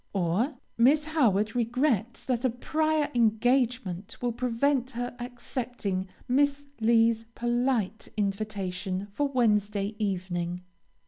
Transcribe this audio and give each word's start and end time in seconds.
or, 0.13 0.55
Miss 0.79 1.05
Howard 1.05 1.55
regrets 1.55 2.23
that 2.23 2.43
a 2.43 2.49
prior 2.49 3.11
engagement 3.13 4.17
will 4.19 4.31
prevent 4.31 4.89
her 4.97 5.15
accepting 5.19 6.07
Miss 6.27 6.65
Lee's 6.79 7.25
polite 7.35 8.07
invitation 8.17 9.09
for 9.13 9.27
Wednesday 9.27 9.95
evening. 9.99 10.61